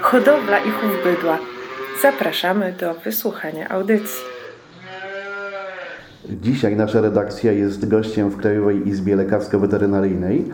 hodowla 0.00 0.58
i 0.58 0.70
chów 0.70 0.90
bydła. 1.04 1.38
Zapraszamy 2.02 2.74
do 2.80 2.94
wysłuchania 2.94 3.68
audycji. 3.68 4.24
Dzisiaj 6.42 6.76
nasza 6.76 7.00
redakcja 7.00 7.52
jest 7.52 7.88
gościem 7.88 8.30
w 8.30 8.36
Krajowej 8.36 8.88
Izbie 8.88 9.16
Lekarsko-Weterynaryjnej 9.16 10.44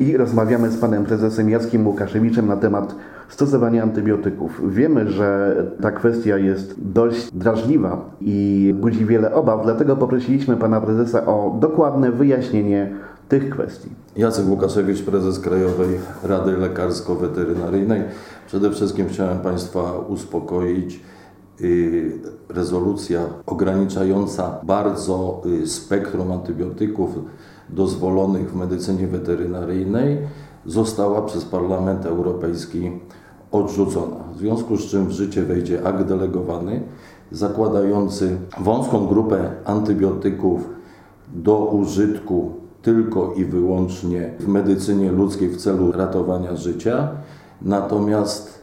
i 0.00 0.16
rozmawiamy 0.16 0.70
z 0.70 0.80
panem 0.80 1.04
prezesem 1.04 1.50
Jackiem 1.50 1.86
Łukaszewiczem 1.86 2.46
na 2.46 2.56
temat 2.56 2.94
stosowania 3.28 3.82
antybiotyków. 3.82 4.74
Wiemy, 4.74 5.10
że 5.10 5.56
ta 5.82 5.90
kwestia 5.90 6.38
jest 6.38 6.74
dość 6.92 7.30
drażliwa 7.32 8.10
i 8.20 8.74
budzi 8.80 9.04
wiele 9.04 9.34
obaw, 9.34 9.60
dlatego 9.64 9.96
poprosiliśmy 9.96 10.56
pana 10.56 10.80
prezesa 10.80 11.26
o 11.26 11.56
dokładne 11.60 12.12
wyjaśnienie 12.12 12.90
tych 13.28 13.50
kwestii. 13.50 13.88
Jacek 14.16 14.48
Łukaszewicz, 14.48 15.02
prezes 15.02 15.38
Krajowej 15.38 15.98
Rady 16.22 16.56
Lekarsko-Weterynaryjnej. 16.56 18.02
Przede 18.46 18.70
wszystkim 18.70 19.08
chciałem 19.08 19.38
Państwa 19.38 19.98
uspokoić. 19.98 21.00
Y, 21.60 22.18
Rezolucja 22.48 23.20
ograniczająca 23.46 24.60
bardzo 24.62 25.42
y, 25.46 25.66
spektrum 25.66 26.32
antybiotyków 26.32 27.10
dozwolonych 27.68 28.52
w 28.52 28.56
medycynie 28.56 29.06
weterynaryjnej 29.06 30.18
została 30.66 31.22
przez 31.22 31.44
Parlament 31.44 32.06
Europejski 32.06 32.90
odrzucona. 33.50 34.16
W 34.34 34.38
związku 34.38 34.76
z 34.76 34.86
czym 34.86 35.06
w 35.06 35.10
życie 35.10 35.42
wejdzie 35.42 35.86
akt 35.86 36.02
delegowany 36.02 36.82
zakładający 37.30 38.36
wąską 38.60 39.06
grupę 39.06 39.50
antybiotyków 39.64 40.68
do 41.34 41.58
użytku 41.58 42.65
tylko 42.86 43.34
i 43.36 43.44
wyłącznie 43.44 44.30
w 44.40 44.48
medycynie 44.48 45.12
ludzkiej 45.12 45.48
w 45.48 45.56
celu 45.56 45.92
ratowania 45.92 46.56
życia, 46.56 47.08
natomiast 47.62 48.62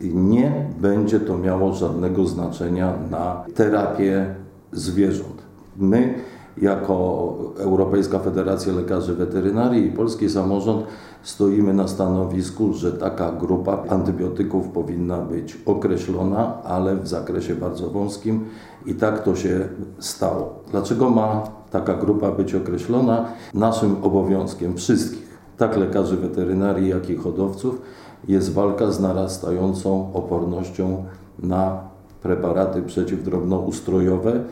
nie 0.00 0.66
będzie 0.80 1.20
to 1.20 1.38
miało 1.38 1.74
żadnego 1.74 2.26
znaczenia 2.26 2.92
na 3.10 3.44
terapię 3.54 4.34
zwierząt. 4.72 5.42
My, 5.76 6.14
jako 6.60 7.34
Europejska 7.58 8.18
Federacja 8.18 8.72
Lekarzy 8.72 9.14
Weterynarii 9.14 9.86
i 9.86 9.92
Polski 9.92 10.30
Samorząd, 10.30 10.86
stoimy 11.22 11.74
na 11.74 11.88
stanowisku, 11.88 12.72
że 12.72 12.92
taka 12.92 13.32
grupa 13.32 13.84
antybiotyków 13.88 14.68
powinna 14.68 15.18
być 15.18 15.58
określona, 15.66 16.62
ale 16.62 16.96
w 16.96 17.08
zakresie 17.08 17.54
bardzo 17.54 17.90
wąskim 17.90 18.44
i 18.86 18.94
tak 18.94 19.22
to 19.22 19.36
się 19.36 19.68
stało. 19.98 20.54
Dlaczego 20.70 21.10
ma 21.10 21.42
taka 21.70 21.94
grupa 21.94 22.32
być 22.32 22.54
określona? 22.54 23.24
Naszym 23.54 23.96
obowiązkiem 24.02 24.76
wszystkich, 24.76 25.38
tak 25.56 25.76
lekarzy 25.76 26.16
weterynarii, 26.16 26.88
jak 26.88 27.10
i 27.10 27.16
hodowców, 27.16 27.82
jest 28.28 28.52
walka 28.52 28.90
z 28.90 29.00
narastającą 29.00 30.12
opornością 30.14 31.04
na 31.38 31.80
preparaty 32.22 32.82
przeciwdrobnoustrojowe 32.82 34.44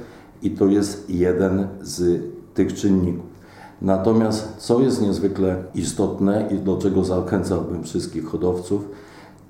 i 0.42 0.50
to 0.50 0.66
jest 0.66 1.10
jeden 1.10 1.68
z 1.82 2.22
tych 2.54 2.74
czynników. 2.74 3.38
Natomiast 3.82 4.56
co 4.56 4.80
jest 4.80 5.02
niezwykle 5.02 5.64
istotne 5.74 6.48
i 6.50 6.58
do 6.58 6.76
czego 6.76 7.04
zachęcałbym 7.04 7.84
wszystkich 7.84 8.24
hodowców, 8.24 8.88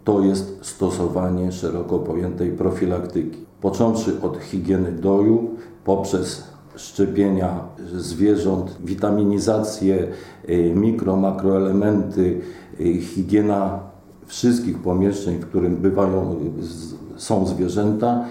to 0.05 0.21
jest 0.21 0.59
stosowanie 0.63 1.53
szeroko 1.53 1.99
pojętej 1.99 2.51
profilaktyki. 2.51 3.39
Począwszy 3.61 4.23
od 4.23 4.39
higieny 4.39 4.93
doju, 4.93 5.51
poprzez 5.85 6.45
szczepienia 6.77 7.61
zwierząt, 7.97 8.77
witaminizację, 8.85 10.09
y, 10.49 10.73
mikro, 10.77 11.17
makroelementy, 11.17 12.41
y, 12.81 13.01
higiena 13.01 13.81
wszystkich 14.27 14.79
pomieszczeń, 14.79 15.39
w 15.39 15.47
którym 15.47 15.77
bywają, 15.77 16.37
są 17.17 17.47
zwierzęta, 17.47 18.25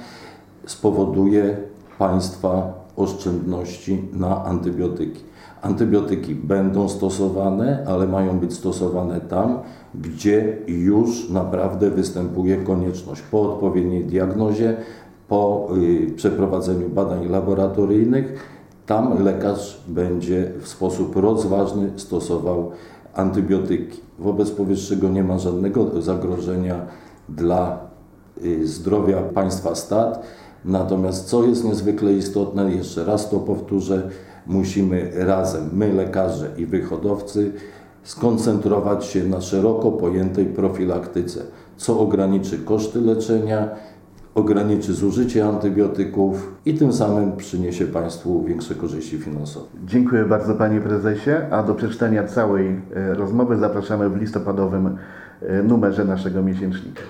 spowoduje 0.66 1.58
Państwa 2.00 2.74
oszczędności 2.96 4.04
na 4.14 4.46
antybiotyki. 4.46 5.24
Antybiotyki 5.62 6.36
będą 6.36 6.90
stosowane, 6.90 7.84
ale 7.88 8.08
mają 8.08 8.40
być 8.40 8.54
stosowane 8.54 9.22
tam, 9.22 9.60
gdzie 9.96 10.58
już 10.68 11.30
naprawdę 11.30 11.90
występuje 11.90 12.58
konieczność 12.58 13.22
po 13.22 13.42
odpowiedniej 13.42 14.06
diagnozie, 14.06 14.78
po 15.28 15.70
y, 15.78 16.14
przeprowadzeniu 16.16 16.90
badań 16.90 17.30
laboratoryjnych. 17.30 18.50
Tam 18.86 19.24
lekarz 19.24 19.82
będzie 19.88 20.52
w 20.62 20.68
sposób 20.68 21.16
rozważny 21.16 21.92
stosował 21.96 22.72
antybiotyki. 23.14 24.00
Wobec 24.20 24.52
powyższego 24.52 25.10
nie 25.10 25.24
ma 25.24 25.40
żadnego 25.40 26.02
zagrożenia 26.02 26.86
dla 27.30 27.80
y, 28.46 28.68
zdrowia 28.68 29.22
państwa 29.22 29.76
stad. 29.76 30.24
Natomiast 30.68 31.26
co 31.26 31.44
jest 31.44 31.64
niezwykle 31.64 32.14
istotne, 32.14 32.72
jeszcze 32.72 33.06
raz 33.06 33.30
to 33.30 33.40
powtórzę, 33.40 34.10
musimy 34.48 35.12
razem, 35.16 35.70
my 35.74 35.94
lekarze 35.94 36.50
i 36.58 36.66
wyhodowcy, 36.66 37.52
skoncentrować 38.04 39.06
się 39.06 39.24
na 39.24 39.42
szeroko 39.42 39.92
pojętej 39.92 40.46
profilaktyce, 40.46 41.42
co 41.78 42.00
ograniczy 42.00 42.58
koszty 42.58 43.02
leczenia, 43.02 43.70
ograniczy 44.36 44.94
zużycie 44.94 45.48
antybiotyków 45.48 46.54
i 46.66 46.74
tym 46.74 46.94
samym 46.94 47.38
przyniesie 47.38 47.86
Państwu 47.86 48.44
większe 48.44 48.76
korzyści 48.76 49.18
finansowe. 49.18 49.66
Dziękuję 49.86 50.26
bardzo 50.26 50.56
panie 50.56 50.82
prezesie, 50.82 51.32
a 51.52 51.64
do 51.64 51.76
przeczytania 51.76 52.24
całej 52.24 52.82
e, 52.96 53.14
rozmowy 53.14 53.58
zapraszamy 53.58 54.10
w 54.10 54.18
listopadowym 54.18 54.98
e, 55.42 55.64
numerze 55.64 56.06
naszego 56.06 56.44
miesięcznika. 56.44 57.02